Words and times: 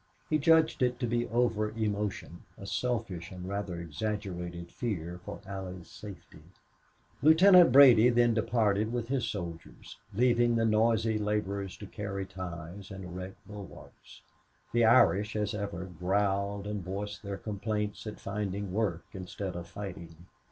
He 0.31 0.39
judged 0.39 0.81
it 0.81 0.99
to 0.99 1.05
be 1.05 1.27
over 1.27 1.69
emotion, 1.69 2.41
a 2.57 2.65
selfish 2.65 3.29
and 3.29 3.47
rather 3.47 3.75
exaggerated 3.79 4.71
fear 4.71 5.19
for 5.23 5.39
Allie's 5.45 5.89
safety. 5.91 6.41
Lieutenant 7.21 7.71
Brady 7.71 8.09
then 8.09 8.33
departed 8.33 8.91
with 8.91 9.09
his 9.09 9.27
soldiers, 9.29 9.97
leaving 10.11 10.55
the 10.55 10.65
noisy 10.65 11.19
laborers 11.19 11.77
to 11.77 11.85
carry 11.85 12.25
ties 12.25 12.89
and 12.89 13.03
erect 13.03 13.35
bulwarks. 13.47 14.23
The 14.71 14.85
Irish, 14.85 15.35
as 15.35 15.53
ever, 15.53 15.85
growled 15.85 16.65
and 16.65 16.83
voiced 16.83 17.21
their 17.21 17.37
complaints 17.37 18.07
at 18.07 18.19
finding 18.19 18.73
work 18.73 19.05
instead 19.13 19.55
of 19.55 19.67
fighting. 19.67 20.15